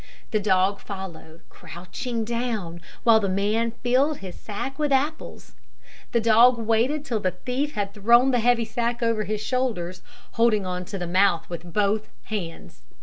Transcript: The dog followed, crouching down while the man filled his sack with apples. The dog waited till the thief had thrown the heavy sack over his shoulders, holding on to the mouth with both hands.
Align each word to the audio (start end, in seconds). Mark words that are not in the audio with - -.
The 0.31 0.39
dog 0.39 0.79
followed, 0.79 1.41
crouching 1.49 2.25
down 2.25 2.81
while 3.03 3.19
the 3.19 3.29
man 3.29 3.73
filled 3.83 4.17
his 4.17 4.33
sack 4.35 4.79
with 4.79 4.91
apples. 4.91 5.51
The 6.11 6.19
dog 6.19 6.57
waited 6.57 7.05
till 7.05 7.19
the 7.19 7.29
thief 7.29 7.75
had 7.75 7.93
thrown 7.93 8.31
the 8.31 8.39
heavy 8.39 8.65
sack 8.65 9.03
over 9.03 9.25
his 9.25 9.41
shoulders, 9.43 10.01
holding 10.31 10.65
on 10.65 10.85
to 10.85 10.97
the 10.97 11.05
mouth 11.05 11.47
with 11.51 11.71
both 11.71 12.09
hands. 12.23 12.81